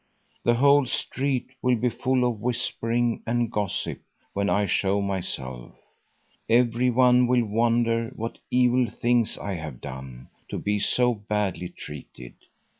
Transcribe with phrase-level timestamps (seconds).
[0.41, 4.01] The whole street will be full of whispering and gossip
[4.33, 5.75] when I show myself.
[6.49, 12.33] Every one will wonder what evil thing I have done, to be so badly treated.